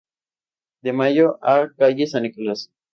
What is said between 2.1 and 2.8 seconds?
Nicolás.